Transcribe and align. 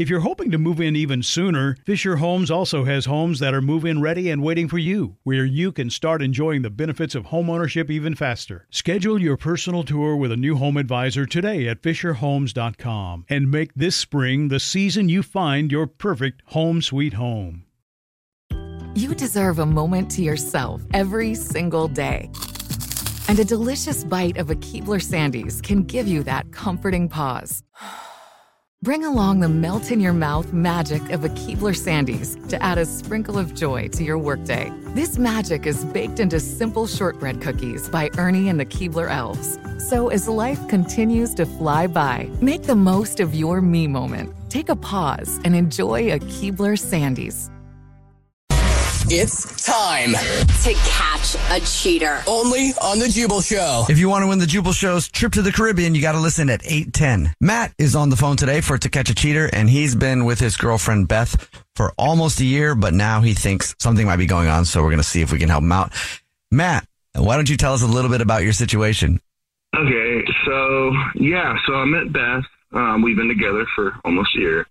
If 0.00 0.08
you're 0.08 0.20
hoping 0.20 0.50
to 0.52 0.56
move 0.56 0.80
in 0.80 0.96
even 0.96 1.22
sooner, 1.22 1.76
Fisher 1.84 2.16
Homes 2.16 2.50
also 2.50 2.84
has 2.84 3.04
homes 3.04 3.38
that 3.40 3.52
are 3.52 3.60
move 3.60 3.84
in 3.84 4.00
ready 4.00 4.30
and 4.30 4.42
waiting 4.42 4.66
for 4.66 4.78
you, 4.78 5.18
where 5.24 5.44
you 5.44 5.72
can 5.72 5.90
start 5.90 6.22
enjoying 6.22 6.62
the 6.62 6.70
benefits 6.70 7.14
of 7.14 7.24
homeownership 7.26 7.90
even 7.90 8.14
faster. 8.14 8.66
Schedule 8.70 9.20
your 9.20 9.36
personal 9.36 9.82
tour 9.82 10.16
with 10.16 10.32
a 10.32 10.38
new 10.38 10.56
home 10.56 10.78
advisor 10.78 11.26
today 11.26 11.68
at 11.68 11.82
FisherHomes.com 11.82 13.26
and 13.28 13.50
make 13.50 13.74
this 13.74 13.94
spring 13.94 14.48
the 14.48 14.58
season 14.58 15.10
you 15.10 15.22
find 15.22 15.70
your 15.70 15.86
perfect 15.86 16.40
home 16.46 16.80
sweet 16.80 17.12
home. 17.12 17.66
You 18.94 19.14
deserve 19.14 19.58
a 19.58 19.66
moment 19.66 20.10
to 20.12 20.22
yourself 20.22 20.80
every 20.94 21.34
single 21.34 21.88
day. 21.88 22.30
And 23.28 23.38
a 23.38 23.44
delicious 23.44 24.02
bite 24.02 24.38
of 24.38 24.48
a 24.48 24.54
Keebler 24.54 25.02
Sandies 25.02 25.62
can 25.62 25.82
give 25.82 26.08
you 26.08 26.22
that 26.22 26.52
comforting 26.52 27.06
pause. 27.06 27.62
Bring 28.82 29.04
along 29.04 29.40
the 29.40 29.48
melt 29.50 29.90
in 29.90 30.00
your 30.00 30.14
mouth 30.14 30.54
magic 30.54 31.02
of 31.10 31.22
a 31.22 31.28
Keebler 31.28 31.76
Sandies 31.76 32.48
to 32.48 32.62
add 32.62 32.78
a 32.78 32.86
sprinkle 32.86 33.36
of 33.36 33.52
joy 33.52 33.88
to 33.88 34.02
your 34.02 34.16
workday. 34.16 34.72
This 34.94 35.18
magic 35.18 35.66
is 35.66 35.84
baked 35.84 36.18
into 36.18 36.40
simple 36.40 36.86
shortbread 36.86 37.42
cookies 37.42 37.90
by 37.90 38.08
Ernie 38.16 38.48
and 38.48 38.58
the 38.58 38.64
Keebler 38.64 39.10
Elves. 39.10 39.58
So 39.90 40.08
as 40.08 40.28
life 40.28 40.66
continues 40.68 41.34
to 41.34 41.44
fly 41.44 41.88
by, 41.88 42.30
make 42.40 42.62
the 42.62 42.74
most 42.74 43.20
of 43.20 43.34
your 43.34 43.60
me 43.60 43.86
moment. 43.86 44.34
Take 44.48 44.70
a 44.70 44.76
pause 44.76 45.40
and 45.44 45.54
enjoy 45.54 46.12
a 46.12 46.18
Keebler 46.18 46.78
Sandies. 46.78 47.50
It's 49.12 49.64
time 49.66 50.12
to 50.12 50.72
catch 50.88 51.34
a 51.50 51.58
cheater. 51.66 52.22
only 52.28 52.70
on 52.80 53.00
the 53.00 53.08
Jubal 53.08 53.40
Show. 53.40 53.84
If 53.88 53.98
you 53.98 54.08
want 54.08 54.22
to 54.22 54.28
win 54.28 54.38
the 54.38 54.46
Jubal 54.46 54.72
Show's 54.72 55.08
trip 55.08 55.32
to 55.32 55.42
the 55.42 55.50
Caribbean, 55.50 55.96
you 55.96 56.00
got 56.00 56.12
to 56.12 56.20
listen 56.20 56.48
at 56.48 56.64
810. 56.64 57.34
Matt 57.40 57.74
is 57.76 57.96
on 57.96 58.10
the 58.10 58.16
phone 58.16 58.36
today 58.36 58.60
for 58.60 58.78
To 58.78 58.88
Catch 58.88 59.10
a 59.10 59.14
Cheater, 59.16 59.50
and 59.52 59.68
he's 59.68 59.96
been 59.96 60.26
with 60.26 60.38
his 60.38 60.56
girlfriend 60.56 61.08
Beth 61.08 61.50
for 61.74 61.92
almost 61.98 62.38
a 62.38 62.44
year, 62.44 62.76
but 62.76 62.94
now 62.94 63.20
he 63.20 63.34
thinks 63.34 63.74
something 63.80 64.06
might 64.06 64.14
be 64.14 64.26
going 64.26 64.46
on, 64.46 64.64
so 64.64 64.80
we're 64.80 64.90
going 64.90 64.98
to 64.98 65.02
see 65.02 65.22
if 65.22 65.32
we 65.32 65.40
can 65.40 65.48
help 65.48 65.64
him 65.64 65.72
out. 65.72 65.92
Matt, 66.52 66.86
why 67.16 67.34
don't 67.34 67.50
you 67.50 67.56
tell 67.56 67.74
us 67.74 67.82
a 67.82 67.88
little 67.88 68.12
bit 68.12 68.20
about 68.20 68.44
your 68.44 68.52
situation? 68.52 69.20
Okay, 69.76 70.24
so 70.46 70.92
yeah, 71.16 71.56
so 71.66 71.74
I 71.74 71.84
met 71.84 72.12
Beth. 72.12 72.44
Um, 72.72 73.02
we've 73.02 73.16
been 73.16 73.26
together 73.26 73.66
for 73.74 73.92
almost 74.04 74.36
a 74.36 74.38
year. 74.38 74.66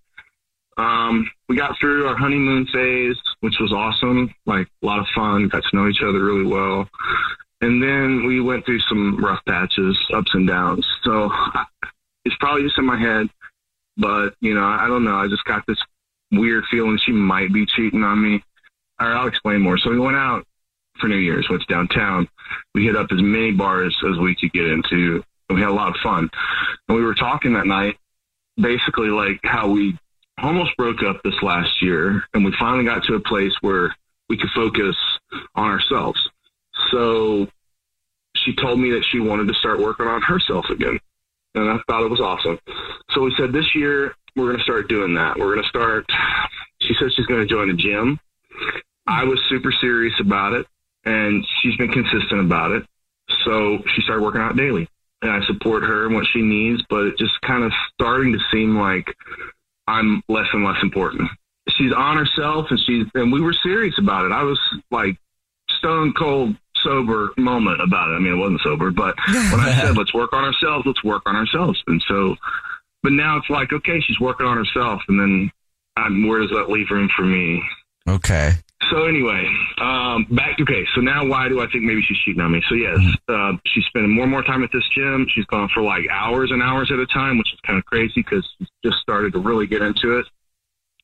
Um, 0.78 1.30
we 1.50 1.58
got 1.58 1.78
through 1.80 2.08
our 2.08 2.16
honeymoon 2.16 2.68
phase, 2.68 3.18
which 3.42 3.56
was 3.60 3.74
awesome, 3.74 4.34
like 4.46 4.68
a 4.82 4.86
lot 4.86 5.00
of 5.00 5.08
fun. 5.14 5.50
Got 5.50 5.64
to 5.64 5.76
know 5.76 5.90
each 5.90 6.02
other 6.02 6.24
really 6.24 6.46
well, 6.46 6.88
and 7.60 7.84
then 7.84 8.26
we 8.26 8.40
went 8.40 8.66
through 8.66 8.80
some 8.82 9.18
rough 9.18 9.44
patches, 9.46 9.98
ups 10.14 10.32
and 10.34 10.48
downs. 10.48 10.88
So 11.04 11.30
it's 12.24 12.36
probably 12.40 12.64
just 12.64 12.78
in 12.78 12.86
my 12.86 12.98
head, 12.98 13.28
but 13.98 14.36
you 14.40 14.54
know, 14.54 14.64
I 14.64 14.88
don't 14.88 15.04
know. 15.04 15.16
I 15.16 15.28
just 15.28 15.44
got 15.44 15.66
this 15.68 15.80
weird 16.32 16.64
feeling 16.70 17.00
she 17.04 17.12
might 17.12 17.52
be 17.52 17.66
cheating 17.66 18.04
on 18.04 18.22
me. 18.22 18.44
Or 19.00 19.08
I'll 19.08 19.28
explain 19.28 19.62
more. 19.62 19.78
So 19.78 19.90
we 19.90 20.00
went 20.00 20.18
out 20.18 20.46
for 21.00 21.08
New 21.08 21.18
Year's, 21.18 21.50
went 21.50 21.66
downtown. 21.68 22.28
We 22.76 22.86
hit 22.86 22.96
up 22.96 23.08
as 23.12 23.22
many 23.22 23.52
bars 23.52 23.98
as 24.10 24.18
we 24.18 24.36
could 24.36 24.52
get 24.52 24.66
into. 24.66 25.24
And 25.48 25.56
we 25.56 25.62
had 25.62 25.72
a 25.72 25.74
lot 25.74 25.90
of 25.90 26.02
fun. 26.04 26.30
And 26.88 26.98
we 26.98 27.04
were 27.04 27.16
talking 27.16 27.54
that 27.54 27.66
night, 27.66 27.98
basically 28.58 29.10
like 29.10 29.40
how 29.44 29.70
we 29.70 29.98
almost 30.42 30.76
broke 30.78 31.04
up 31.04 31.22
this 31.24 31.42
last 31.42 31.82
year. 31.82 32.24
And 32.34 32.46
we 32.46 32.54
finally 32.60 32.86
got 32.86 33.04
to 33.06 33.16
a 33.16 33.20
place 33.20 33.54
where 33.62 33.96
we 34.30 34.38
could 34.38 34.50
focus 34.56 34.96
on 35.56 35.70
ourselves. 35.70 36.20
So 36.92 37.48
she 38.36 38.56
told 38.56 38.80
me 38.80 38.92
that 38.92 39.06
she 39.06 39.20
wanted 39.20 39.48
to 39.48 39.54
start 39.56 39.80
working 39.80 40.08
on 40.08 40.22
herself 40.22 40.66
again. 40.70 41.00
And 41.56 41.70
I 41.70 41.78
thought 41.88 42.04
it 42.04 42.12
was 42.12 42.22
awesome. 42.22 42.60
So 43.12 43.22
we 43.22 43.34
said 43.38 43.52
this 43.52 43.76
year 43.76 44.16
we're 44.36 44.46
going 44.46 44.58
to 44.58 44.64
start 44.64 44.88
doing 44.88 45.16
that. 45.16 45.38
We're 45.38 45.54
going 45.54 45.64
to 45.64 45.70
start. 45.70 46.06
She 46.82 46.94
said 47.00 47.12
she's 47.14 47.26
going 47.26 47.42
to 47.42 47.48
join 47.48 47.70
a 47.70 47.74
gym. 47.74 48.20
I 49.08 49.24
was 49.24 49.42
super 49.50 49.72
serious 49.72 50.14
about 50.20 50.54
it, 50.54 50.68
and 51.04 51.46
she's 51.62 51.76
been 51.78 51.92
consistent 51.92 52.42
about 52.42 52.72
it. 52.72 52.86
So 53.44 53.80
she 53.96 54.02
started 54.02 54.24
working 54.24 54.42
out 54.42 54.56
daily, 54.56 54.88
and 55.22 55.32
I 55.32 55.46
support 55.46 55.84
her 55.84 56.06
and 56.06 56.16
what 56.16 56.28
she 56.28 56.42
needs. 56.42 56.84
But 56.90 57.08
it 57.08 57.18
just 57.18 57.40
kind 57.42 57.64
of 57.64 57.72
starting 57.94 58.34
to 58.34 58.40
seem 58.52 58.78
like 58.78 59.16
I'm 59.90 60.22
less 60.30 60.48
and 60.54 60.64
less 60.64 60.78
important. 60.84 61.30
She's 61.70 61.92
on 61.92 62.18
herself, 62.18 62.68
and 62.70 62.80
she's 62.86 63.06
and 63.16 63.32
we 63.32 63.42
were 63.42 63.54
serious 63.54 63.96
about 63.98 64.26
it. 64.26 64.32
I 64.32 64.44
was 64.44 64.60
like 64.92 65.18
stone 65.70 66.14
cold 66.14 66.56
sober 66.84 67.32
moment 67.38 67.82
about 67.82 68.10
it. 68.10 68.14
I 68.14 68.20
mean, 68.20 68.34
it 68.34 68.38
wasn't 68.38 68.62
sober, 68.62 68.92
but 68.92 69.16
when 69.28 69.60
I 69.60 69.78
said 69.82 69.98
let's 69.98 70.14
work 70.14 70.34
on 70.34 70.44
ourselves, 70.44 70.86
let's 70.86 71.04
work 71.04 71.24
on 71.26 71.36
ourselves. 71.36 71.82
And 71.88 72.04
so, 72.08 72.36
but 73.04 73.12
now 73.14 73.38
it's 73.38 73.50
like 73.50 73.74
okay, 73.74 74.00
she's 74.00 74.20
working 74.20 74.46
on 74.46 74.58
herself, 74.58 75.02
and 75.08 75.20
then 75.20 75.52
um, 75.98 76.28
where 76.28 76.40
does 76.40 76.52
that 76.52 76.70
leave 76.70 76.92
room 76.92 77.10
for 77.16 77.24
me? 77.24 77.64
Okay. 78.08 78.54
So 78.90 79.06
anyway, 79.06 79.46
um, 79.82 80.26
back. 80.32 80.58
Okay, 80.62 80.86
so 80.96 81.02
now 81.02 81.26
why 81.26 81.50
do 81.50 81.60
I 81.60 81.68
think 81.68 81.84
maybe 81.84 82.02
she's 82.02 82.18
cheating 82.24 82.42
on 82.42 82.52
me? 82.54 82.64
So 82.70 82.76
yes, 82.76 82.98
uh, 83.28 83.54
she's 83.68 83.84
spending 83.86 84.12
more 84.12 84.24
and 84.24 84.32
more 84.32 84.42
time 84.44 84.64
at 84.64 84.72
this 84.72 84.84
gym. 84.96 85.28
She's 85.36 85.46
gone 85.46 85.70
for 85.74 85.84
like 85.84 86.06
hours 86.10 86.52
and 86.52 86.64
hours 86.64 86.90
at 86.92 86.98
a 86.98 87.06
time, 87.08 87.38
which 87.38 87.52
is 87.54 87.60
kind 87.66 87.78
of 87.78 87.86
crazy 87.86 88.14
because 88.16 88.48
she's 88.58 88.70
just 88.84 88.98
started 89.00 89.34
to 89.34 89.40
really 89.40 89.68
get 89.68 89.82
into 89.82 90.18
it. 90.20 90.26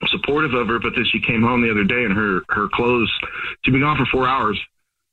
I'm 0.01 0.07
supportive 0.07 0.53
of 0.53 0.67
her, 0.67 0.79
but 0.79 0.93
then 0.95 1.05
she 1.11 1.19
came 1.19 1.41
home 1.41 1.61
the 1.61 1.71
other 1.71 1.83
day 1.83 2.03
and 2.05 2.13
her 2.13 2.41
her 2.49 2.69
clothes. 2.73 3.11
She'd 3.63 3.71
been 3.71 3.81
gone 3.81 3.97
for 3.97 4.05
four 4.05 4.27
hours. 4.27 4.59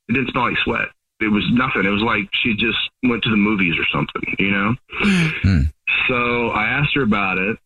It 0.09 0.13
didn't 0.13 0.31
smell 0.31 0.45
like 0.45 0.57
sweat. 0.63 0.87
It 1.19 1.31
was 1.31 1.43
nothing. 1.51 1.85
It 1.85 1.93
was 1.93 2.01
like 2.01 2.29
she 2.43 2.53
just 2.53 2.79
went 3.03 3.23
to 3.23 3.29
the 3.29 3.37
movies 3.37 3.75
or 3.77 3.85
something, 3.93 4.35
you 4.39 4.51
know. 4.51 4.73
So 6.09 6.49
I 6.49 6.65
asked 6.65 6.95
her 6.95 7.03
about 7.03 7.37
it, 7.37 7.57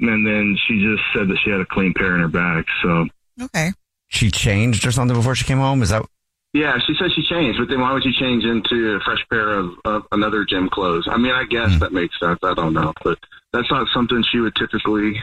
and 0.00 0.26
then 0.26 0.56
she 0.66 0.80
just 0.80 1.02
said 1.14 1.28
that 1.28 1.38
she 1.44 1.50
had 1.50 1.60
a 1.60 1.66
clean 1.66 1.92
pair 1.94 2.14
in 2.14 2.20
her 2.20 2.28
bag. 2.28 2.64
So 2.82 3.06
Okay. 3.40 3.72
She 4.08 4.30
changed 4.30 4.86
or 4.86 4.92
something 4.92 5.16
before 5.16 5.34
she 5.34 5.44
came 5.44 5.58
home? 5.58 5.82
Is 5.82 5.90
that 5.90 6.04
Yeah, 6.52 6.78
she 6.86 6.94
said 6.98 7.12
she 7.14 7.22
changed, 7.22 7.58
but 7.58 7.68
then 7.68 7.80
why 7.80 7.92
would 7.92 8.04
you 8.04 8.12
change 8.12 8.44
into 8.44 8.96
a 8.96 9.00
fresh 9.00 9.24
pair 9.30 9.50
of, 9.50 9.70
of 9.84 10.02
another 10.12 10.44
gym 10.44 10.68
clothes? 10.68 11.06
I 11.10 11.16
mean, 11.16 11.32
I 11.32 11.44
guess 11.44 11.72
hmm. 11.72 11.78
that 11.78 11.92
makes 11.92 12.18
sense. 12.18 12.38
I 12.42 12.54
don't 12.54 12.72
know, 12.72 12.92
but 13.04 13.18
that's 13.52 13.70
not 13.70 13.86
something 13.94 14.22
she 14.30 14.38
would 14.38 14.54
typically 14.56 15.22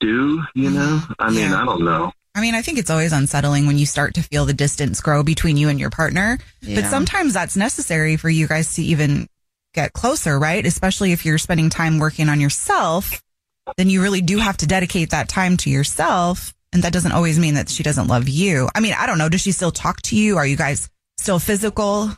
do. 0.00 0.42
You 0.54 0.70
know, 0.70 1.02
I 1.18 1.30
mean, 1.30 1.50
Yeah. 1.50 1.62
I 1.62 1.64
don't 1.64 1.84
know. 1.84 2.12
I 2.34 2.42
mean, 2.42 2.54
I 2.54 2.60
think 2.60 2.78
it's 2.78 2.90
always 2.90 3.14
unsettling 3.14 3.66
when 3.66 3.78
you 3.78 3.86
start 3.86 4.14
to 4.14 4.22
feel 4.22 4.44
the 4.44 4.52
distance 4.52 5.00
grow 5.00 5.22
between 5.22 5.56
you 5.56 5.70
and 5.70 5.80
your 5.80 5.88
partner. 5.88 6.38
Yeah. 6.60 6.82
But 6.82 6.90
sometimes 6.90 7.32
that's 7.32 7.56
necessary 7.56 8.18
for 8.18 8.28
you 8.28 8.46
guys 8.46 8.74
to 8.74 8.82
even 8.82 9.26
get 9.72 9.94
closer, 9.94 10.38
right? 10.38 10.64
Especially 10.66 11.12
if 11.12 11.24
you're 11.24 11.38
spending 11.38 11.70
time 11.70 11.98
working 11.98 12.28
on 12.28 12.38
yourself, 12.38 13.22
then 13.78 13.88
you 13.88 14.02
really 14.02 14.20
do 14.20 14.36
have 14.36 14.58
to 14.58 14.66
dedicate 14.66 15.10
that 15.10 15.30
time 15.30 15.56
to 15.58 15.70
yourself. 15.70 16.52
And 16.76 16.82
that 16.82 16.92
doesn't 16.92 17.12
always 17.12 17.38
mean 17.38 17.54
that 17.54 17.70
she 17.70 17.82
doesn't 17.82 18.06
love 18.06 18.28
you. 18.28 18.68
I 18.74 18.80
mean, 18.80 18.92
I 18.92 19.06
don't 19.06 19.16
know. 19.16 19.30
Does 19.30 19.40
she 19.40 19.50
still 19.50 19.70
talk 19.70 20.02
to 20.02 20.14
you? 20.14 20.36
Are 20.36 20.46
you 20.46 20.58
guys 20.58 20.90
still 21.16 21.38
physical? 21.38 22.10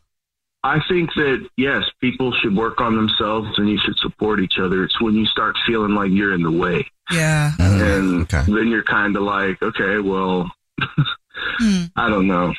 I 0.64 0.80
think 0.88 1.10
that 1.14 1.48
yes, 1.56 1.84
people 2.00 2.32
should 2.42 2.56
work 2.56 2.80
on 2.80 2.96
themselves 2.96 3.50
and 3.56 3.68
you 3.70 3.78
should 3.78 3.96
support 3.98 4.40
each 4.40 4.54
other. 4.60 4.82
It's 4.82 5.00
when 5.00 5.14
you 5.14 5.26
start 5.26 5.54
feeling 5.64 5.94
like 5.94 6.10
you're 6.10 6.34
in 6.34 6.42
the 6.42 6.50
way, 6.50 6.84
Yeah. 7.08 7.52
and 7.60 8.22
okay. 8.22 8.42
then 8.52 8.66
you're 8.66 8.82
kind 8.82 9.14
of 9.16 9.22
like, 9.22 9.62
okay, 9.62 10.00
well, 10.00 10.50
Hmm. 11.60 11.84
I 11.94 12.10
don't 12.10 12.26
know. 12.26 12.52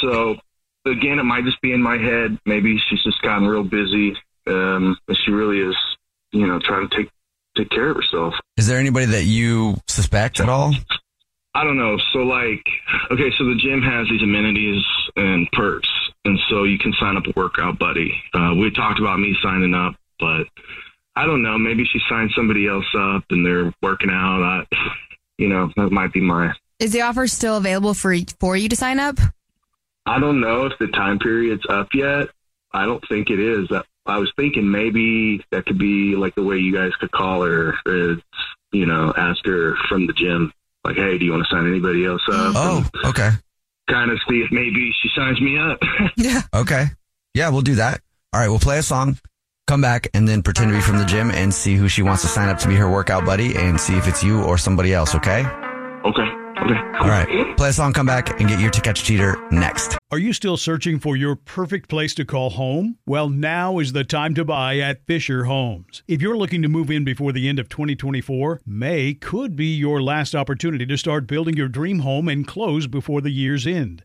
So 0.00 0.34
again, 0.86 1.20
it 1.20 1.22
might 1.22 1.44
just 1.44 1.60
be 1.62 1.72
in 1.72 1.80
my 1.80 1.98
head. 1.98 2.36
Maybe 2.44 2.80
she's 2.90 3.02
just 3.04 3.22
gotten 3.22 3.46
real 3.46 3.62
busy, 3.62 4.16
um, 4.48 4.98
but 5.06 5.16
she 5.24 5.30
really 5.30 5.60
is, 5.60 5.76
you 6.32 6.48
know, 6.48 6.58
trying 6.58 6.88
to 6.88 6.96
take 6.96 7.10
take 7.56 7.70
care 7.70 7.90
of 7.90 7.96
herself. 7.96 8.34
Is 8.56 8.66
there 8.66 8.80
anybody 8.80 9.06
that 9.06 9.22
you 9.22 9.76
suspect 9.86 10.40
at 10.40 10.48
all? 10.48 10.74
I 11.54 11.62
don't 11.62 11.78
know. 11.78 11.96
So 12.12 12.20
like, 12.20 12.64
okay, 13.10 13.30
so 13.38 13.44
the 13.44 13.54
gym 13.54 13.80
has 13.82 14.08
these 14.08 14.22
amenities 14.22 14.82
and 15.16 15.50
perks, 15.52 15.88
and 16.24 16.38
so 16.48 16.64
you 16.64 16.78
can 16.78 16.92
sign 17.00 17.16
up 17.16 17.26
a 17.26 17.32
workout 17.36 17.78
buddy. 17.78 18.12
Uh, 18.32 18.54
we 18.56 18.70
talked 18.72 18.98
about 18.98 19.20
me 19.20 19.36
signing 19.42 19.72
up, 19.72 19.94
but 20.18 20.46
I 21.16 21.26
don't 21.26 21.42
know. 21.42 21.56
Maybe 21.58 21.84
she 21.84 22.00
signed 22.08 22.32
somebody 22.34 22.66
else 22.66 22.86
up 22.98 23.24
and 23.30 23.46
they're 23.46 23.72
working 23.82 24.10
out. 24.10 24.42
I, 24.42 24.76
you 25.38 25.48
know, 25.48 25.70
that 25.76 25.92
might 25.92 26.12
be 26.12 26.20
my. 26.20 26.52
Is 26.80 26.92
the 26.92 27.02
offer 27.02 27.26
still 27.28 27.56
available 27.56 27.94
for 27.94 28.14
for 28.40 28.56
you 28.56 28.68
to 28.68 28.76
sign 28.76 28.98
up? 28.98 29.18
I 30.06 30.18
don't 30.18 30.40
know 30.40 30.66
if 30.66 30.76
the 30.78 30.88
time 30.88 31.18
period's 31.18 31.64
up 31.68 31.88
yet. 31.94 32.28
I 32.72 32.84
don't 32.84 33.02
think 33.08 33.30
it 33.30 33.38
is. 33.38 33.68
I 34.06 34.18
was 34.18 34.30
thinking 34.36 34.70
maybe 34.70 35.42
that 35.50 35.66
could 35.66 35.78
be 35.78 36.16
like 36.16 36.34
the 36.34 36.42
way 36.42 36.58
you 36.58 36.74
guys 36.74 36.94
could 36.96 37.12
call 37.12 37.42
her. 37.42 37.74
Is, 37.86 38.18
you 38.72 38.86
know, 38.86 39.14
ask 39.16 39.44
her 39.46 39.76
from 39.88 40.06
the 40.06 40.12
gym, 40.12 40.52
like, 40.84 40.96
hey, 40.96 41.18
do 41.18 41.24
you 41.24 41.32
want 41.32 41.44
to 41.48 41.54
sign 41.54 41.66
anybody 41.66 42.04
else 42.04 42.22
up? 42.30 42.54
Oh, 42.56 42.84
okay. 43.06 43.30
Kind 43.88 44.10
of 44.10 44.18
see 44.28 44.40
if 44.40 44.50
maybe 44.52 44.92
she 45.02 45.08
signs 45.16 45.40
me 45.40 45.58
up. 45.58 45.80
Yeah. 46.16 46.42
Okay. 46.54 46.86
Yeah, 47.34 47.48
we'll 47.50 47.62
do 47.62 47.76
that. 47.76 48.00
All 48.32 48.40
right, 48.40 48.48
we'll 48.48 48.58
play 48.60 48.78
a 48.78 48.82
song, 48.82 49.18
come 49.66 49.80
back, 49.80 50.08
and 50.14 50.28
then 50.28 50.42
pretend 50.42 50.70
to 50.70 50.76
be 50.76 50.80
from 50.82 50.98
the 50.98 51.04
gym 51.04 51.30
and 51.30 51.52
see 51.52 51.74
who 51.74 51.88
she 51.88 52.02
wants 52.02 52.22
to 52.22 52.28
sign 52.28 52.48
up 52.48 52.58
to 52.60 52.68
be 52.68 52.76
her 52.76 52.90
workout 52.90 53.24
buddy 53.24 53.56
and 53.56 53.80
see 53.80 53.96
if 53.96 54.06
it's 54.06 54.22
you 54.22 54.42
or 54.42 54.58
somebody 54.58 54.92
else, 54.94 55.14
okay? 55.14 55.44
okay. 56.04 56.43
Okay. 56.64 56.80
All 56.98 57.08
right. 57.08 57.56
Play 57.58 57.68
a 57.68 57.72
song, 57.72 57.92
come 57.92 58.06
back, 58.06 58.40
and 58.40 58.48
get 58.48 58.58
your 58.58 58.70
To 58.70 58.80
Catch 58.80 59.02
a 59.02 59.04
Cheater 59.04 59.36
next. 59.50 59.98
Are 60.10 60.18
you 60.18 60.32
still 60.32 60.56
searching 60.56 60.98
for 60.98 61.14
your 61.16 61.36
perfect 61.36 61.90
place 61.90 62.14
to 62.14 62.24
call 62.24 62.50
home? 62.50 62.96
Well, 63.04 63.28
now 63.28 63.80
is 63.80 63.92
the 63.92 64.04
time 64.04 64.34
to 64.36 64.44
buy 64.44 64.78
at 64.78 65.04
Fisher 65.06 65.44
Homes. 65.44 66.02
If 66.08 66.22
you're 66.22 66.36
looking 66.36 66.62
to 66.62 66.68
move 66.68 66.90
in 66.90 67.04
before 67.04 67.32
the 67.32 67.48
end 67.48 67.58
of 67.58 67.68
2024, 67.68 68.62
May 68.64 69.12
could 69.12 69.56
be 69.56 69.74
your 69.74 70.00
last 70.02 70.34
opportunity 70.34 70.86
to 70.86 70.96
start 70.96 71.26
building 71.26 71.56
your 71.56 71.68
dream 71.68 71.98
home 71.98 72.28
and 72.28 72.46
close 72.46 72.86
before 72.86 73.20
the 73.20 73.30
year's 73.30 73.66
end. 73.66 74.04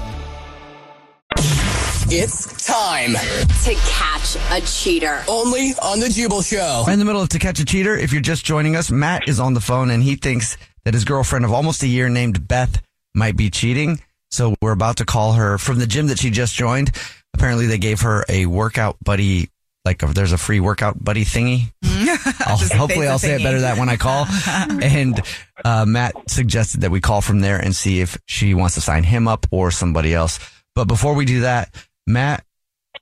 It's 2.13 2.65
time 2.67 3.13
To 3.13 3.73
catch 3.89 4.35
a 4.51 4.59
cheater. 4.67 5.23
only 5.29 5.71
on 5.81 6.01
the 6.01 6.09
Jubal 6.09 6.41
Show. 6.41 6.83
In 6.89 6.99
the 6.99 7.05
middle 7.05 7.21
of 7.21 7.29
To 7.29 7.39
Catch 7.39 7.61
a 7.61 7.65
Cheater, 7.65 7.95
if 7.95 8.11
you're 8.11 8.21
just 8.21 8.43
joining 8.43 8.75
us, 8.75 8.91
Matt 8.91 9.29
is 9.29 9.39
on 9.39 9.53
the 9.53 9.61
phone 9.61 9.89
and 9.89 10.03
he 10.03 10.17
thinks 10.17 10.57
that 10.83 10.93
his 10.93 11.05
girlfriend 11.05 11.45
of 11.45 11.53
almost 11.53 11.83
a 11.83 11.87
year 11.87 12.09
named 12.09 12.49
Beth 12.49 12.81
might 13.15 13.37
be 13.37 13.49
cheating. 13.49 14.01
So 14.29 14.55
we're 14.61 14.73
about 14.73 14.97
to 14.97 15.05
call 15.05 15.31
her 15.33 15.57
from 15.57 15.79
the 15.79 15.87
gym 15.87 16.07
that 16.07 16.19
she 16.19 16.31
just 16.31 16.53
joined. 16.53 16.91
Apparently 17.33 17.65
they 17.67 17.77
gave 17.77 18.01
her 18.01 18.25
a 18.27 18.45
workout 18.45 18.97
buddy, 19.01 19.49
like 19.85 20.03
a, 20.03 20.07
there's 20.07 20.33
a 20.33 20.37
free 20.37 20.59
workout 20.59 21.01
buddy 21.01 21.23
thingy. 21.23 21.71
I'll, 22.45 22.57
hopefully 22.77 23.07
I'll 23.07 23.19
say 23.19 23.35
it 23.35 23.43
better 23.43 23.61
that 23.61 23.77
when 23.77 23.87
I 23.87 23.95
call. 23.95 24.25
and 24.83 25.21
uh, 25.63 25.85
Matt 25.85 26.29
suggested 26.29 26.81
that 26.81 26.91
we 26.91 26.99
call 26.99 27.21
from 27.21 27.39
there 27.39 27.57
and 27.57 27.73
see 27.73 28.01
if 28.01 28.17
she 28.25 28.53
wants 28.53 28.75
to 28.75 28.81
sign 28.81 29.03
him 29.03 29.29
up 29.29 29.47
or 29.49 29.71
somebody 29.71 30.13
else. 30.13 30.39
But 30.75 30.89
before 30.89 31.13
we 31.15 31.23
do 31.23 31.41
that, 31.41 31.73
Matt, 32.07 32.43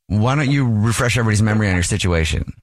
why 0.08 0.36
don't 0.36 0.50
you 0.50 0.68
refresh 0.68 1.18
everybody's 1.18 1.42
memory 1.42 1.68
on 1.68 1.76
your 1.76 1.84
situation? 1.84 2.54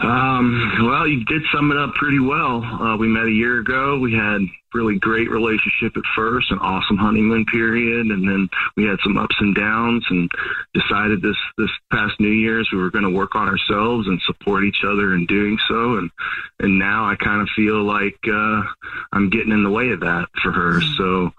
Um, 0.00 0.86
well, 0.86 1.06
you 1.06 1.24
did 1.24 1.42
sum 1.52 1.70
it 1.70 1.78
up 1.78 1.94
pretty 1.94 2.18
well. 2.18 2.62
Uh, 2.62 2.96
we 2.96 3.08
met 3.08 3.26
a 3.26 3.30
year 3.30 3.60
ago. 3.60 3.98
We 3.98 4.12
had 4.12 4.40
really 4.74 4.98
great 4.98 5.30
relationship 5.30 5.96
at 5.96 6.02
first, 6.14 6.50
an 6.50 6.58
awesome 6.58 6.98
honeymoon 6.98 7.46
period, 7.46 8.06
and 8.06 8.28
then 8.28 8.48
we 8.76 8.84
had 8.84 8.98
some 9.02 9.16
ups 9.16 9.36
and 9.40 9.54
downs. 9.54 10.04
And 10.10 10.30
decided 10.74 11.22
this 11.22 11.36
this 11.56 11.70
past 11.90 12.20
New 12.20 12.28
Year's 12.28 12.68
we 12.70 12.78
were 12.78 12.90
going 12.90 13.04
to 13.04 13.10
work 13.10 13.34
on 13.34 13.48
ourselves 13.48 14.06
and 14.06 14.20
support 14.22 14.64
each 14.64 14.84
other 14.84 15.14
in 15.14 15.26
doing 15.26 15.58
so. 15.68 15.96
And 15.96 16.10
and 16.60 16.78
now 16.78 17.06
I 17.06 17.16
kind 17.16 17.40
of 17.40 17.48
feel 17.56 17.82
like 17.82 18.18
uh, 18.28 18.62
I'm 19.12 19.30
getting 19.30 19.52
in 19.52 19.64
the 19.64 19.70
way 19.70 19.90
of 19.90 20.00
that 20.00 20.28
for 20.42 20.52
her. 20.52 20.80
So 20.96 21.32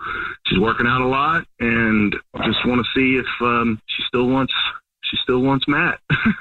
she's 0.47 0.59
working 0.59 0.87
out 0.87 1.01
a 1.01 1.07
lot, 1.07 1.45
and 1.59 2.15
just 2.43 2.65
want 2.65 2.85
to 2.85 2.91
see 2.95 3.17
if 3.17 3.27
um, 3.41 3.79
she 3.87 4.03
still 4.07 4.27
wants 4.27 4.53
she 5.09 5.17
still 5.17 5.39
wants 5.39 5.67
Matt 5.67 5.99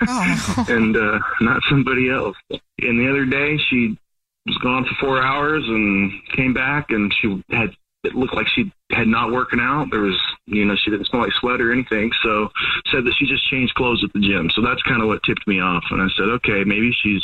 Oh. 0.09 0.65
and 0.69 0.97
uh, 0.97 1.19
not 1.41 1.63
somebody 1.69 2.11
else. 2.11 2.37
And 2.51 2.99
the 3.01 3.09
other 3.11 3.25
day, 3.25 3.59
she 3.71 3.99
was 4.47 4.57
gone 4.59 4.85
for 4.85 4.95
four 5.01 5.23
hours 5.23 5.65
and 5.67 6.13
came 6.35 6.53
back, 6.55 6.91
and 6.91 7.13
she 7.21 7.43
had 7.51 7.71
it 8.05 8.15
looked 8.15 8.35
like 8.35 8.47
she 8.49 8.73
had 8.93 9.09
not 9.09 9.33
working 9.33 9.59
out. 9.61 9.89
There 9.91 10.03
was, 10.03 10.17
you 10.47 10.65
know, 10.65 10.77
she 10.77 10.91
didn't 10.91 11.07
smell 11.07 11.23
like 11.23 11.33
sweat 11.33 11.61
or 11.61 11.73
anything. 11.73 12.13
So 12.23 12.49
said 12.93 13.05
that 13.05 13.15
she 13.19 13.27
just 13.27 13.49
changed 13.51 13.75
clothes 13.75 14.05
at 14.05 14.13
the 14.13 14.21
gym. 14.21 14.49
So 14.51 14.63
that's 14.63 14.83
kind 14.83 15.03
of 15.03 15.09
what 15.09 15.23
tipped 15.25 15.47
me 15.49 15.61
off. 15.61 15.83
And 15.91 16.01
I 16.01 16.07
said, 16.17 16.29
okay, 16.29 16.63
maybe 16.65 16.93
she's 17.03 17.23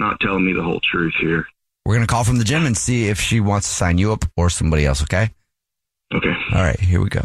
not 0.00 0.18
telling 0.20 0.44
me 0.44 0.52
the 0.52 0.62
whole 0.62 0.80
truth 0.80 1.14
here. 1.20 1.46
We're 1.86 1.94
going 1.94 2.06
to 2.06 2.10
call 2.12 2.24
from 2.24 2.38
the 2.38 2.44
gym 2.44 2.66
and 2.66 2.76
see 2.76 3.08
if 3.08 3.20
she 3.20 3.40
wants 3.40 3.68
to 3.68 3.74
sign 3.74 3.98
you 3.98 4.12
up 4.12 4.24
or 4.36 4.50
somebody 4.50 4.86
else, 4.86 5.02
okay? 5.02 5.30
Okay. 6.12 6.34
All 6.52 6.62
right, 6.62 6.80
here 6.80 7.00
we 7.00 7.08
go. 7.10 7.24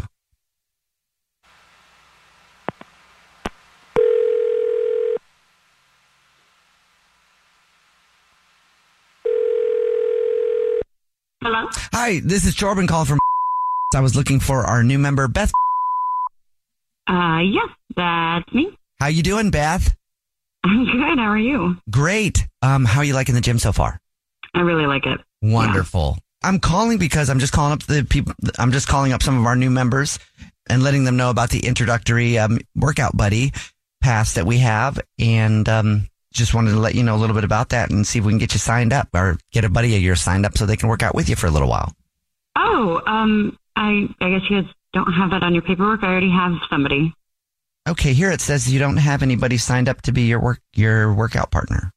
Hello? 11.52 11.68
Hi, 11.92 12.20
this 12.22 12.46
is 12.46 12.54
Jordan 12.54 12.86
calling 12.86 13.06
from. 13.06 13.18
I 13.96 14.00
was 14.00 14.14
looking 14.14 14.38
for 14.38 14.60
our 14.60 14.84
new 14.84 15.00
member, 15.00 15.26
Beth. 15.26 15.50
Uh, 17.08 17.40
yes, 17.40 17.68
that's 17.96 18.52
me. 18.52 18.70
How 19.00 19.08
you 19.08 19.24
doing, 19.24 19.50
Beth? 19.50 19.92
I'm 20.62 20.84
good. 20.84 21.18
How 21.18 21.24
are 21.24 21.36
you? 21.36 21.76
Great. 21.90 22.46
Um, 22.62 22.84
how 22.84 23.00
are 23.00 23.04
you 23.04 23.14
liking 23.14 23.34
the 23.34 23.40
gym 23.40 23.58
so 23.58 23.72
far? 23.72 23.98
I 24.54 24.60
really 24.60 24.86
like 24.86 25.06
it. 25.06 25.18
Wonderful. 25.42 26.18
I'm 26.44 26.60
calling 26.60 26.98
because 26.98 27.28
I'm 27.28 27.40
just 27.40 27.52
calling 27.52 27.72
up 27.72 27.82
the 27.82 28.06
people. 28.08 28.32
I'm 28.56 28.70
just 28.70 28.86
calling 28.86 29.12
up 29.12 29.20
some 29.20 29.36
of 29.36 29.44
our 29.44 29.56
new 29.56 29.70
members 29.70 30.20
and 30.68 30.84
letting 30.84 31.02
them 31.02 31.16
know 31.16 31.30
about 31.30 31.50
the 31.50 31.66
introductory 31.66 32.38
um, 32.38 32.60
workout 32.76 33.16
buddy 33.16 33.50
pass 34.00 34.34
that 34.34 34.46
we 34.46 34.58
have, 34.58 35.00
and 35.18 35.68
um, 35.68 36.06
just 36.32 36.54
wanted 36.54 36.72
to 36.72 36.78
let 36.78 36.94
you 36.94 37.02
know 37.02 37.16
a 37.16 37.18
little 37.18 37.34
bit 37.34 37.44
about 37.44 37.70
that 37.70 37.90
and 37.90 38.06
see 38.06 38.18
if 38.18 38.24
we 38.24 38.32
can 38.32 38.38
get 38.38 38.52
you 38.52 38.58
signed 38.58 38.92
up 38.92 39.08
or 39.14 39.38
get 39.52 39.64
a 39.64 39.68
buddy 39.68 39.96
of 39.96 40.02
yours 40.02 40.20
signed 40.20 40.46
up 40.46 40.56
so 40.56 40.66
they 40.66 40.76
can 40.76 40.88
work 40.88 41.02
out 41.02 41.14
with 41.14 41.28
you 41.28 41.36
for 41.36 41.46
a 41.46 41.50
little 41.50 41.68
while. 41.68 41.92
Oh, 42.56 43.00
um, 43.06 43.58
I, 43.76 44.08
I 44.20 44.30
guess 44.30 44.42
you 44.48 44.62
guys 44.62 44.70
don't 44.92 45.12
have 45.12 45.30
that 45.30 45.42
on 45.42 45.54
your 45.54 45.62
paperwork. 45.62 46.02
I 46.02 46.08
already 46.08 46.30
have 46.30 46.52
somebody. 46.68 47.12
Okay, 47.88 48.12
here 48.12 48.30
it 48.30 48.40
says 48.40 48.72
you 48.72 48.78
don't 48.78 48.98
have 48.98 49.22
anybody 49.22 49.56
signed 49.56 49.88
up 49.88 50.02
to 50.02 50.12
be 50.12 50.22
your 50.22 50.40
work 50.40 50.60
your 50.74 51.12
workout 51.14 51.50
partner. 51.50 51.92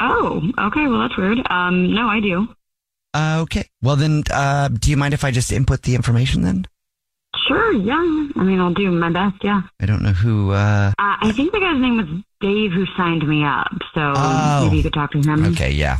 Oh, 0.00 0.42
okay. 0.58 0.86
Well, 0.86 1.00
that's 1.00 1.16
weird. 1.16 1.38
Um, 1.50 1.94
no, 1.94 2.08
I 2.08 2.20
do. 2.20 2.48
Uh, 3.14 3.38
okay. 3.42 3.68
Well 3.80 3.96
then, 3.96 4.24
uh, 4.30 4.68
do 4.68 4.90
you 4.90 4.96
mind 4.96 5.14
if 5.14 5.24
I 5.24 5.30
just 5.30 5.52
input 5.52 5.82
the 5.82 5.94
information 5.94 6.42
then? 6.42 6.66
Sure. 7.46 7.72
Yeah. 7.72 7.94
I 8.36 8.42
mean, 8.42 8.60
I'll 8.60 8.72
do 8.72 8.90
my 8.90 9.10
best. 9.10 9.36
Yeah. 9.42 9.62
I 9.80 9.86
don't 9.86 10.02
know 10.02 10.12
who. 10.12 10.50
Uh, 10.52 10.92
Uh, 10.98 11.16
I 11.20 11.32
think 11.32 11.52
the 11.52 11.60
guy's 11.60 11.78
name 11.80 11.96
was 11.98 12.06
Dave 12.40 12.72
who 12.72 12.86
signed 12.96 13.26
me 13.28 13.44
up. 13.44 13.70
So 13.94 14.12
Oh. 14.16 14.64
maybe 14.64 14.78
you 14.78 14.82
could 14.82 14.92
talk 14.94 15.10
to 15.12 15.18
him. 15.20 15.44
okay, 15.52 15.70
yeah. 15.70 15.98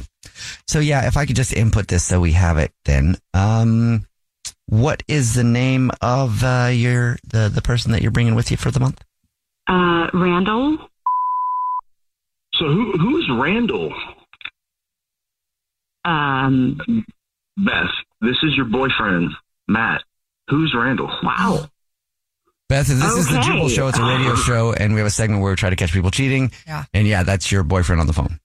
So 0.67 0.79
yeah, 0.81 1.07
if 1.07 1.17
I 1.17 1.27
could 1.27 1.37
just 1.37 1.53
input 1.53 1.89
this 1.89 2.05
so 2.05 2.21
we 2.21 2.33
have 2.33 2.57
it 2.59 2.73
then. 2.85 3.17
Um, 3.35 4.07
what 4.67 5.03
is 5.09 5.35
the 5.35 5.45
name 5.45 5.91
of 6.01 6.43
uh, 6.43 6.71
your 6.73 7.19
the 7.29 7.51
the 7.55 7.61
person 7.61 7.93
that 7.93 8.01
you're 8.01 8.11
bringing 8.11 8.35
with 8.35 8.51
you 8.51 8.57
for 8.57 8.71
the 8.71 8.81
month? 8.81 9.05
Uh, 9.69 10.09
Randall. 10.15 10.79
So 12.55 12.65
who 12.67 12.93
who's 12.93 13.29
Randall? 13.31 13.93
Um, 16.05 16.79
Beth, 17.57 17.91
this 18.21 18.37
is 18.43 18.57
your 18.57 18.67
boyfriend, 18.67 19.31
Matt. 19.69 20.03
Who's 20.49 20.75
Randall? 20.75 21.11
Wow. 21.23 21.67
Beth, 22.69 22.87
this 22.87 22.99
is 23.03 23.29
the 23.29 23.39
Okay. 23.39 23.49
Jubal 23.49 23.69
Show. 23.69 23.89
It's 23.89 23.99
a 23.99 24.03
radio 24.03 24.35
show, 24.47 24.73
and 24.73 24.95
we 24.95 25.01
have 25.01 25.07
a 25.07 25.11
segment 25.11 25.43
where 25.43 25.51
we 25.53 25.57
try 25.57 25.71
to 25.71 25.77
catch 25.77 25.93
people 25.93 26.11
cheating. 26.11 26.51
Yeah. 26.67 26.85
And 26.95 27.07
yeah, 27.07 27.23
that's 27.23 27.53
your 27.53 27.63
boyfriend 27.63 28.01
on 28.01 28.07
the 28.07 28.13
phone. 28.13 28.39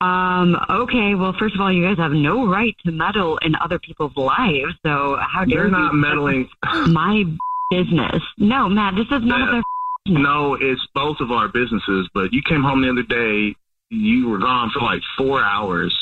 Um, 0.00 0.56
okay. 0.68 1.14
Well, 1.14 1.32
first 1.38 1.54
of 1.54 1.60
all, 1.60 1.72
you 1.72 1.86
guys 1.86 1.96
have 1.98 2.10
no 2.12 2.46
right 2.48 2.74
to 2.84 2.90
meddle 2.92 3.38
in 3.38 3.54
other 3.56 3.78
people's 3.78 4.16
lives. 4.16 4.74
So 4.84 5.16
how 5.20 5.44
dare 5.44 5.62
They're 5.62 5.68
not 5.70 5.92
you? 5.92 5.98
meddling. 6.00 6.48
My 6.88 7.24
business. 7.70 8.20
No, 8.36 8.68
Matt, 8.68 8.96
this 8.96 9.06
is 9.06 9.22
none 9.24 9.42
of 9.42 9.50
their 9.52 9.62
No, 10.08 10.54
it's 10.60 10.84
both 10.94 11.20
of 11.20 11.30
our 11.30 11.46
businesses. 11.48 12.08
But 12.12 12.32
you 12.32 12.42
came 12.42 12.62
home 12.62 12.82
the 12.82 12.90
other 12.90 13.04
day. 13.04 13.54
You 13.90 14.28
were 14.28 14.38
gone 14.38 14.70
for 14.70 14.80
like 14.80 15.02
four 15.16 15.42
hours, 15.44 15.94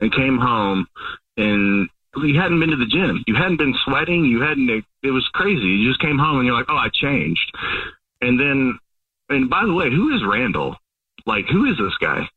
and 0.00 0.12
came 0.12 0.38
home, 0.38 0.86
and 1.36 1.88
you 2.22 2.40
hadn't 2.40 2.60
been 2.60 2.70
to 2.70 2.76
the 2.76 2.86
gym. 2.86 3.24
You 3.26 3.34
hadn't 3.34 3.58
been 3.58 3.74
sweating. 3.84 4.24
You 4.24 4.42
hadn't. 4.42 4.68
It 5.02 5.10
was 5.10 5.28
crazy. 5.34 5.66
You 5.66 5.88
just 5.88 6.00
came 6.00 6.18
home, 6.18 6.38
and 6.38 6.46
you're 6.46 6.56
like, 6.56 6.66
"Oh, 6.68 6.76
I 6.76 6.88
changed." 6.92 7.52
And 8.20 8.38
then, 8.38 8.78
and 9.28 9.50
by 9.50 9.64
the 9.66 9.72
way, 9.72 9.90
who 9.90 10.14
is 10.14 10.22
Randall? 10.24 10.76
Like, 11.26 11.46
who 11.46 11.66
is 11.66 11.76
this 11.78 11.96
guy? 12.00 12.28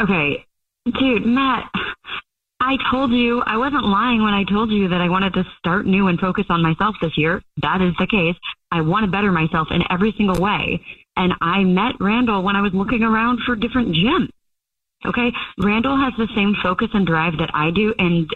okay, 0.00 0.44
dude, 0.86 1.26
Matt. 1.26 1.70
I 2.58 2.78
told 2.90 3.12
you 3.12 3.42
I 3.46 3.58
wasn't 3.58 3.84
lying 3.84 4.22
when 4.22 4.32
I 4.32 4.44
told 4.44 4.70
you 4.70 4.88
that 4.88 5.00
I 5.00 5.08
wanted 5.08 5.34
to 5.34 5.44
start 5.58 5.86
new 5.86 6.08
and 6.08 6.18
focus 6.18 6.46
on 6.48 6.62
myself 6.62 6.96
this 7.00 7.16
year. 7.16 7.42
That 7.62 7.82
is 7.82 7.94
the 7.98 8.06
case. 8.06 8.34
I 8.72 8.80
want 8.80 9.04
to 9.04 9.10
better 9.10 9.30
myself 9.30 9.68
in 9.70 9.82
every 9.90 10.12
single 10.16 10.40
way. 10.40 10.80
And 11.16 11.34
I 11.40 11.64
met 11.64 12.00
Randall 12.00 12.42
when 12.42 12.56
I 12.56 12.62
was 12.62 12.72
looking 12.72 13.02
around 13.02 13.40
for 13.46 13.56
different 13.56 13.94
gyms. 13.94 14.30
Okay, 15.04 15.32
Randall 15.58 15.96
has 15.96 16.14
the 16.18 16.28
same 16.34 16.56
focus 16.62 16.88
and 16.94 17.06
drive 17.06 17.36
that 17.38 17.50
I 17.54 17.70
do, 17.70 17.94
and 17.98 18.28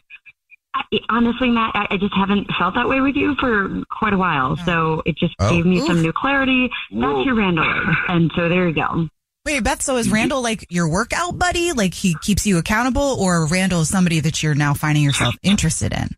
honestly, 1.09 1.51
Matt, 1.51 1.73
I, 1.75 1.87
I 1.91 1.97
just 1.97 2.15
haven't 2.15 2.49
felt 2.59 2.75
that 2.75 2.89
way 2.89 3.01
with 3.01 3.15
you 3.17 3.35
for 3.39 3.83
quite 3.91 4.13
a 4.13 4.19
while. 4.19 4.57
So 4.65 5.03
it 5.07 5.17
just 5.17 5.35
Oh. 5.39 5.51
gave 5.51 5.65
me 5.67 5.79
Oof. 5.81 5.87
some 5.87 6.03
new 6.03 6.13
clarity. 6.13 6.71
Whoa. 6.91 7.15
That's 7.17 7.27
your 7.27 7.35
Randall, 7.37 7.65
and 8.09 8.31
so 8.35 8.49
there 8.49 8.69
you 8.69 8.75
go. 8.75 9.09
Wait, 9.47 9.65
Beth, 9.65 9.81
so 9.83 9.97
is 9.97 10.11
Randall 10.11 10.43
like 10.43 10.67
your 10.69 10.89
workout 10.89 11.39
buddy? 11.39 11.73
Like 11.73 11.95
he 11.95 12.15
keeps 12.21 12.47
you 12.47 12.59
accountable, 12.59 13.17
or 13.19 13.47
Randall 13.47 13.81
is 13.83 13.89
somebody 13.89 14.21
that 14.21 14.43
you're 14.43 14.55
now 14.55 14.75
finding 14.75 15.03
yourself 15.03 15.35
interested 15.43 15.93
in? 15.93 16.09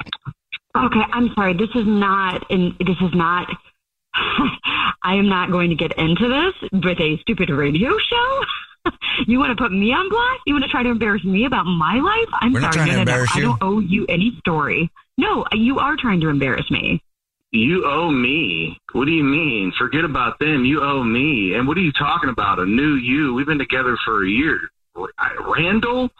Okay, 0.76 1.00
I'm 1.12 1.32
sorry. 1.34 1.52
This 1.54 1.68
is 1.74 1.86
not. 1.86 2.50
In, 2.50 2.74
this 2.80 2.96
is 3.00 3.14
not. 3.14 3.48
I 5.04 5.14
am 5.16 5.28
not 5.28 5.50
going 5.50 5.70
to 5.70 5.76
get 5.76 5.96
into 5.98 6.28
this 6.28 6.70
with 6.72 6.98
a 7.00 7.18
stupid 7.22 7.50
radio 7.50 7.90
show. 7.98 8.40
you 9.26 9.38
want 9.38 9.56
to 9.56 9.62
put 9.62 9.72
me 9.72 9.92
on 9.92 10.08
blast? 10.08 10.40
You 10.46 10.54
want 10.54 10.64
to 10.64 10.70
try 10.70 10.82
to 10.82 10.88
embarrass 10.90 11.24
me 11.24 11.44
about 11.44 11.64
my 11.66 11.96
life? 12.00 12.28
I'm 12.40 12.52
We're 12.52 12.60
not 12.60 12.74
sorry. 12.74 12.86
trying 12.90 12.98
no, 12.98 13.04
to 13.04 13.10
no, 13.10 13.12
no. 13.16 13.22
embarrass 13.22 13.30
I 13.36 13.40
don't 13.40 13.58
owe 13.62 13.78
you 13.80 14.06
any 14.08 14.36
story. 14.40 14.90
No, 15.18 15.44
you 15.52 15.78
are 15.78 15.96
trying 15.96 16.20
to 16.22 16.28
embarrass 16.28 16.70
me. 16.70 17.02
You 17.52 17.84
owe 17.84 18.10
me. 18.10 18.78
What 18.92 19.04
do 19.04 19.10
you 19.10 19.22
mean? 19.24 19.72
Forget 19.78 20.04
about 20.04 20.38
them. 20.38 20.64
You 20.64 20.82
owe 20.82 21.04
me. 21.04 21.54
And 21.54 21.68
what 21.68 21.76
are 21.76 21.80
you 21.82 21.92
talking 21.92 22.30
about? 22.30 22.58
A 22.58 22.64
new 22.64 22.94
you? 22.94 23.34
We've 23.34 23.46
been 23.46 23.58
together 23.58 23.96
for 24.04 24.24
a 24.24 24.28
year. 24.28 24.58
Randall? 25.46 26.10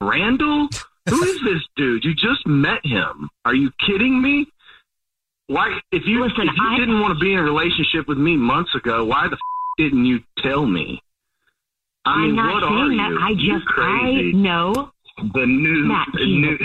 Randall? 0.00 0.68
Who 1.08 1.22
is 1.24 1.40
this 1.44 1.62
dude? 1.76 2.04
You 2.04 2.14
just 2.14 2.46
met 2.46 2.84
him. 2.84 3.30
Are 3.44 3.54
you 3.54 3.70
kidding 3.86 4.20
me? 4.20 4.46
Why? 5.46 5.78
If 5.90 6.02
you 6.06 6.22
Listen, 6.22 6.48
if 6.48 6.54
you 6.56 6.68
I- 6.68 6.78
didn't 6.78 7.00
want 7.00 7.18
to 7.18 7.20
be 7.22 7.32
in 7.32 7.38
a 7.38 7.42
relationship 7.42 8.06
with 8.06 8.18
me 8.18 8.36
months 8.36 8.74
ago, 8.74 9.04
why 9.04 9.28
the 9.28 9.34
f- 9.34 9.38
didn't 9.78 10.04
you 10.04 10.20
tell 10.38 10.66
me? 10.66 11.02
I 12.04 12.18
mean, 12.18 12.30
am 12.30 12.36
not 12.36 12.54
what 12.54 12.62
saying 12.68 12.92
you? 12.92 12.98
that. 12.98 13.20
I 13.20 13.28
You're 13.36 13.58
just 13.58 13.66
crazy. 13.66 14.32
I 14.34 14.38
know. 14.38 14.90
the 15.34 15.46
new, 15.46 15.88
the 16.14 16.26
new, 16.26 16.58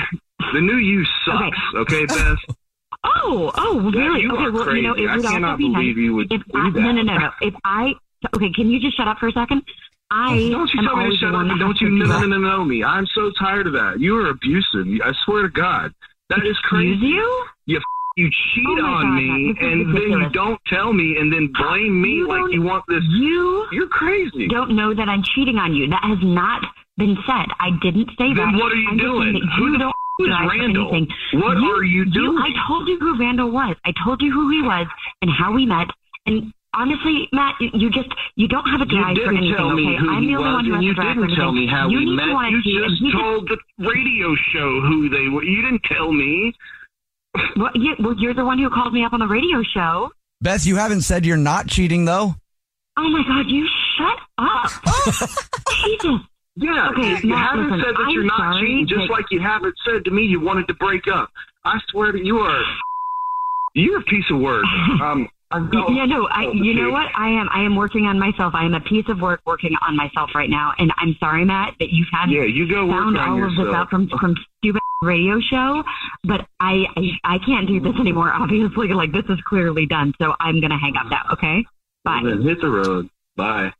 the 0.53 0.61
new 0.61 0.77
you 0.77 1.05
sucks. 1.25 1.57
Okay, 1.75 2.05
Beth. 2.05 2.37
Oh, 3.03 3.51
oh, 3.55 3.91
really? 3.93 4.21
you 4.21 4.31
okay, 4.31 4.49
well, 4.49 4.75
you 4.75 4.81
know, 4.81 4.93
it 4.93 5.05
crazy. 5.05 5.07
I 5.07 5.13
also 5.15 5.29
cannot 5.29 5.57
be 5.57 5.69
nice 5.69 5.81
believe 5.81 5.97
you 5.97 6.15
would 6.15 6.31
if 6.31 6.41
do 6.43 6.57
I, 6.57 6.71
that. 6.71 6.79
No, 6.79 6.91
no, 6.91 7.01
no, 7.03 7.17
no. 7.17 7.29
If 7.41 7.53
I, 7.63 7.93
okay, 8.35 8.51
can 8.53 8.69
you 8.69 8.79
just 8.79 8.97
shut 8.97 9.07
up 9.07 9.17
for 9.19 9.27
a 9.27 9.31
second? 9.31 9.61
I 10.09 10.33
oh, 10.33 10.49
Don't 10.51 10.73
you 10.73 10.79
am 10.79 10.85
tell 10.85 10.95
me 10.97 11.11
to 11.11 11.17
shut 11.17 11.29
up 11.29 11.33
one 11.33 11.51
and 11.51 11.61
that 11.61 11.63
don't 11.63 11.79
you 11.79 11.89
do 11.89 12.07
no, 12.07 12.19
no, 12.21 12.25
no, 12.25 12.37
no, 12.37 12.65
me. 12.65 12.83
I'm 12.83 13.05
so 13.13 13.31
tired 13.39 13.67
of 13.67 13.73
that. 13.73 13.99
You 13.99 14.17
are 14.17 14.29
abusive. 14.29 14.87
I 15.03 15.13
swear 15.25 15.43
to 15.43 15.49
God. 15.49 15.93
That 16.29 16.45
is 16.45 16.57
crazy. 16.63 17.05
You? 17.05 17.45
You, 17.65 17.81
you 18.17 18.27
cheat 18.29 18.65
Oh 18.81 18.85
on 18.85 19.03
God, 19.03 19.15
me 19.15 19.53
and 19.61 19.95
then 19.95 20.09
you 20.19 20.29
don't 20.33 20.59
tell 20.67 20.91
me 20.91 21.17
and 21.19 21.31
then 21.31 21.53
blame 21.53 22.01
me 22.01 22.15
You 22.15 22.27
like 22.27 22.51
you 22.51 22.61
want 22.63 22.83
this. 22.89 23.03
You 23.07 23.67
You're 23.71 23.87
crazy. 23.87 24.47
don't 24.49 24.75
know 24.75 24.93
that 24.93 25.07
I'm 25.07 25.23
cheating 25.35 25.57
on 25.57 25.73
you. 25.75 25.87
That 25.87 26.03
has 26.03 26.17
not 26.23 26.65
been 26.97 27.15
said. 27.27 27.45
I 27.61 27.69
didn't 27.81 28.09
say 28.17 28.33
Then 28.33 28.51
that. 28.51 28.57
what 28.57 28.71
are 28.71 28.75
you 28.75 28.89
I'm 28.89 28.97
doing? 28.97 29.33
that 29.33 29.47
Who 29.57 29.71
the 29.71 29.77
don't 29.77 29.93
f- 29.93 30.25
is 30.25 30.33
Randall? 30.49 30.89
What 31.45 31.57
are 31.57 31.83
you 31.83 32.05
doing? 32.09 32.37
I 32.41 32.49
told 32.67 32.87
you 32.89 32.97
who 32.99 33.19
Randall 33.19 33.51
was. 33.51 33.75
I 33.85 33.93
told 34.03 34.19
you 34.21 34.33
who 34.33 34.49
he 34.49 34.61
was 34.63 34.87
and 35.21 35.29
how 35.29 35.53
we 35.53 35.67
met. 35.67 35.87
And 36.25 36.51
honestly, 36.73 37.29
Matt, 37.31 37.53
you, 37.61 37.69
you 37.73 37.89
just 37.91 38.09
you 38.35 38.47
don't 38.47 38.65
have 38.65 38.81
a 38.81 38.89
You 38.89 38.97
drive 38.97 39.15
for 39.17 39.29
anything. 39.29 39.53
okay? 39.61 39.97
I'm 40.09 40.25
the 40.25 40.35
only 40.41 40.51
one 40.57 40.65
who 40.65 40.73
has 40.73 40.83
you 40.83 40.91
a 40.91 40.95
drive 40.95 41.15
for 41.15 41.21
didn't 41.27 41.35
tell 41.37 41.49
anything. 41.53 41.69
me 41.69 41.71
how 41.71 41.87
you 41.89 41.99
we 41.99 42.15
met. 42.17 42.25
To 42.33 42.49
You 42.49 42.57
to 42.57 42.63
see, 42.65 42.77
and 42.81 42.97
just 42.97 43.13
told 43.13 43.41
the 43.49 43.57
radio 43.85 44.33
show 44.49 44.81
who 44.89 45.07
they 45.09 45.29
were. 45.29 45.43
You 45.43 45.61
didn't 45.61 45.83
tell 45.85 46.11
me. 46.11 46.51
Well, 47.57 47.71
you, 47.75 47.95
well, 47.99 48.15
you're 48.17 48.33
the 48.33 48.45
one 48.45 48.57
who 48.59 48.69
called 48.69 48.93
me 48.93 49.03
up 49.03 49.13
on 49.13 49.19
the 49.19 49.27
radio 49.27 49.61
show. 49.73 50.11
Beth, 50.41 50.65
you 50.65 50.75
haven't 50.75 51.01
said 51.01 51.25
you're 51.25 51.37
not 51.37 51.67
cheating 51.67 52.05
though. 52.05 52.35
Oh 52.97 53.09
my 53.09 53.23
God, 53.27 53.45
you 53.49 53.67
shut 53.97 54.19
up. 54.37 54.71
Jesus. 55.85 56.21
Yeah, 56.59 56.89
Okay, 56.89 57.19
you 57.21 57.29
Matt, 57.35 57.49
haven't 57.51 57.65
listen, 57.69 57.83
said 57.85 57.95
that 57.95 58.03
I'm 58.07 58.09
you're 58.09 58.23
not 58.23 58.37
sorry, 58.55 58.61
cheating, 58.67 58.87
just 58.87 59.07
but- 59.07 59.13
like 59.13 59.25
you 59.29 59.39
haven't 59.39 59.75
said 59.87 60.03
to 60.05 60.11
me 60.11 60.23
you 60.23 60.39
wanted 60.39 60.67
to 60.67 60.73
break 60.75 61.07
up. 61.07 61.29
I 61.65 61.79
swear 61.89 62.11
to 62.11 62.17
you 62.23 62.39
are. 62.39 62.63
You're 63.75 63.99
a 63.99 64.03
piece 64.03 64.25
of 64.31 64.39
work. 64.39 64.63
Um, 65.01 65.01
I'm 65.01 65.29
going- 65.51 65.95
Yeah, 65.95 66.05
no, 66.05 66.27
I, 66.27 66.51
you 66.51 66.73
know 66.73 66.91
what? 66.91 67.07
I 67.15 67.29
am, 67.29 67.47
I 67.53 67.63
am 67.63 67.75
working 67.75 68.05
on 68.05 68.19
myself. 68.19 68.53
I 68.55 68.65
am 68.65 68.73
a 68.73 68.81
piece 68.81 69.07
of 69.09 69.19
work 69.21 69.41
working 69.45 69.75
on 69.87 69.95
myself 69.95 70.31
right 70.35 70.49
now. 70.49 70.73
And 70.77 70.91
I'm 70.97 71.15
sorry, 71.19 71.45
Matt, 71.45 71.75
that 71.79 71.89
you've 71.91 72.07
had 72.11 72.29
Yeah, 72.29 72.43
you 72.43 72.69
go 72.69 72.85
work 72.85 72.95
found 73.03 73.17
on 73.17 73.29
all 73.41 73.43
of 73.49 73.55
this 73.55 73.73
out 73.75 73.89
from, 73.89 74.09
from 74.09 74.35
stupid 74.59 74.81
radio 75.01 75.39
show. 75.39 75.83
But 76.23 76.41
I, 76.59 76.85
I, 76.97 77.35
I 77.35 77.37
can't 77.39 77.67
do 77.67 77.79
this 77.79 77.95
anymore. 77.99 78.31
Obviously, 78.33 78.89
like 78.89 79.11
this 79.11 79.25
is 79.29 79.39
clearly 79.47 79.85
done. 79.85 80.13
So 80.21 80.33
I'm 80.39 80.59
going 80.59 80.71
to 80.71 80.77
hang 80.77 80.95
up 80.97 81.07
now. 81.09 81.23
Okay. 81.33 81.65
Bye. 82.03 82.21
Then 82.23 82.41
hit 82.41 82.59
the 82.61 82.69
road. 82.69 83.09
Bye. 83.35 83.73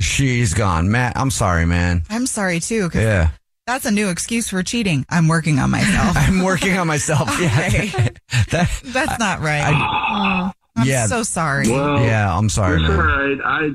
She's 0.00 0.54
gone. 0.54 0.90
Matt, 0.90 1.16
I'm 1.16 1.30
sorry, 1.30 1.64
man. 1.66 2.02
I'm 2.10 2.26
sorry 2.26 2.60
too, 2.60 2.84
because 2.84 3.02
Yeah. 3.02 3.30
that's 3.66 3.84
a 3.86 3.90
new 3.90 4.08
excuse 4.08 4.48
for 4.50 4.62
cheating. 4.62 5.04
I'm 5.08 5.28
working 5.28 5.58
on 5.58 5.70
myself. 5.70 6.16
I'm 6.18 6.42
working 6.42 6.76
on 6.78 6.86
myself. 6.86 7.28
Yeah. 7.40 7.58
Okay. 7.68 7.88
that, 8.50 8.70
That's 8.84 9.18
not 9.18 9.40
right. 9.40 9.62
I- 9.64 10.48
Oh, 10.48 10.52
I'm 10.76 10.86
yeah. 10.86 11.06
so 11.06 11.22
sorry. 11.22 11.68
Well, 11.68 12.02
yeah, 12.02 12.34
I'm 12.36 12.48
sorry, 12.48 12.80
It's 12.80 12.88
man. 12.88 12.98
all 12.98 13.04
right. 13.04 13.38
I 13.44 13.70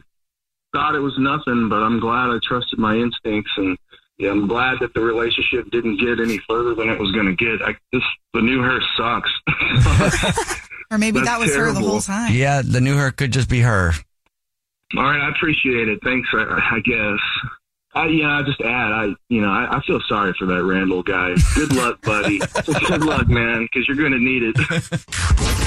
thought 0.74 0.96
it 0.96 1.00
was 1.00 1.14
nothing, 1.18 1.70
but 1.70 1.78
I'm 1.78 2.00
glad 2.00 2.30
I 2.30 2.40
trusted 2.44 2.80
my 2.80 2.96
instincts, 2.96 3.52
and 3.58 3.78
yeah, 4.18 4.32
I'm 4.32 4.48
glad 4.48 4.80
that 4.80 4.94
the 4.94 5.02
relationship 5.02 5.70
didn't 5.72 5.98
get 5.98 6.20
any 6.20 6.40
further 6.50 6.74
than 6.74 6.90
it 6.90 7.00
was 7.00 7.12
going 7.12 7.28
to 7.28 7.36
get. 7.36 7.62
I 7.62 7.76
just 7.94 8.06
the 8.34 8.42
new 8.42 8.62
her 8.62 8.80
sucks. 8.98 9.32
or 10.92 10.98
maybe 10.98 11.20
That's 11.20 11.30
that 11.30 11.40
was 11.40 11.56
her 11.56 11.72
the 11.72 11.80
whole 11.80 12.02
time. 12.02 12.34
Yeah, 12.34 12.62
the 12.64 12.82
new 12.82 12.96
her 12.98 13.12
could 13.12 13.32
just 13.32 13.50
be 13.50 13.62
her. 13.62 13.94
All 14.96 15.04
right, 15.04 15.20
I 15.20 15.30
appreciate 15.30 15.90
it. 15.90 16.00
Thanks, 16.04 16.30
I, 16.34 16.76
I 16.76 16.80
guess. 16.80 17.20
I, 17.94 18.08
yeah, 18.08 18.38
I 18.38 18.44
just 18.44 18.62
add, 18.62 18.92
I, 18.92 19.08
you 19.28 19.42
know, 19.42 19.50
I, 19.50 19.78
I 19.78 19.82
feel 19.82 20.00
sorry 20.08 20.34
for 20.38 20.46
that 20.46 20.64
Randall 20.64 21.04
guy. 21.04 21.34
Good 21.56 21.74
luck, 21.74 22.02
buddy. 22.02 22.40
Good 22.88 23.04
luck, 23.04 23.28
man, 23.28 23.64
because 23.64 23.88
you're 23.88 23.98
going 23.98 24.12
to 24.12 24.20
need 24.20 24.44
it. 24.44 25.64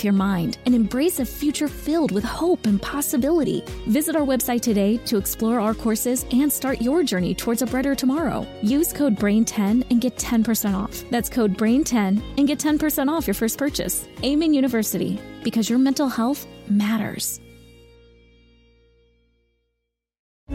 with 0.01 0.05
your 0.05 0.13
mind 0.13 0.57
and 0.65 0.73
embrace 0.73 1.19
a 1.19 1.25
future 1.25 1.67
filled 1.67 2.11
with 2.11 2.23
hope 2.23 2.65
and 2.65 2.81
possibility. 2.81 3.63
Visit 3.87 4.15
our 4.15 4.25
website 4.25 4.61
today 4.61 4.97
to 5.05 5.17
explore 5.17 5.59
our 5.59 5.75
courses 5.75 6.25
and 6.31 6.51
start 6.51 6.81
your 6.81 7.03
journey 7.03 7.35
towards 7.35 7.61
a 7.61 7.67
brighter 7.67 7.93
tomorrow. 7.93 8.47
Use 8.63 8.93
code 8.93 9.15
BRAIN10 9.15 9.85
and 9.91 10.01
get 10.01 10.15
10% 10.15 10.75
off. 10.75 11.03
That's 11.11 11.29
code 11.29 11.55
BRAIN10 11.55 12.21
and 12.37 12.47
get 12.47 12.59
10% 12.59 13.09
off 13.09 13.27
your 13.27 13.35
first 13.35 13.57
purchase. 13.59 14.07
Amen 14.23 14.53
University, 14.53 15.19
because 15.43 15.69
your 15.69 15.79
mental 15.79 16.07
health 16.07 16.47
matters. 16.67 17.40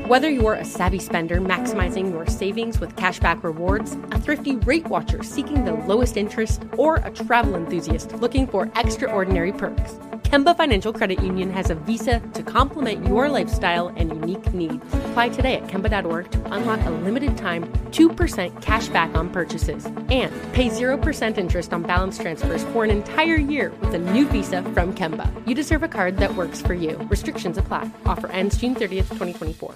Whether 0.06 0.30
you're 0.30 0.54
a 0.54 0.64
savvy 0.64 1.00
spender 1.00 1.40
maximizing 1.40 2.12
your 2.12 2.28
savings 2.28 2.78
with 2.78 2.94
cashback 2.94 3.42
rewards, 3.42 3.94
a 4.12 4.20
thrifty 4.20 4.54
rate 4.54 4.86
watcher 4.86 5.24
seeking 5.24 5.64
the 5.64 5.72
lowest 5.72 6.16
interest, 6.16 6.62
or 6.78 6.96
a 6.98 7.10
travel 7.10 7.56
enthusiast 7.56 8.12
looking 8.12 8.46
for 8.46 8.70
extraordinary 8.76 9.52
perks, 9.52 9.94
Kemba 10.22 10.56
Financial 10.56 10.92
Credit 10.92 11.20
Union 11.24 11.50
has 11.50 11.70
a 11.70 11.74
visa 11.74 12.20
to 12.34 12.44
complement 12.44 13.04
your 13.04 13.28
lifestyle 13.28 13.88
and 13.96 14.10
unique 14.10 14.54
needs. 14.54 14.76
Apply 14.94 15.28
today 15.28 15.56
at 15.56 15.66
Kemba.org 15.66 16.30
to 16.30 16.54
unlock 16.54 16.86
a 16.86 16.90
limited 16.90 17.36
time 17.36 17.64
2% 17.90 18.62
cash 18.62 18.86
back 18.90 19.12
on 19.16 19.28
purchases 19.30 19.86
and 19.86 20.32
pay 20.52 20.68
0% 20.68 21.36
interest 21.36 21.72
on 21.72 21.82
balance 21.82 22.16
transfers 22.16 22.62
for 22.66 22.84
an 22.84 22.90
entire 22.90 23.34
year 23.34 23.72
with 23.80 23.92
a 23.92 23.98
new 23.98 24.28
visa 24.28 24.62
from 24.62 24.94
Kemba. 24.94 25.28
You 25.48 25.56
deserve 25.56 25.82
a 25.82 25.88
card 25.88 26.18
that 26.18 26.36
works 26.36 26.62
for 26.62 26.74
you. 26.74 26.96
Restrictions 27.10 27.58
apply. 27.58 27.90
Offer 28.04 28.28
ends 28.28 28.56
June 28.56 28.76
30th, 28.76 29.08
2024. 29.08 29.74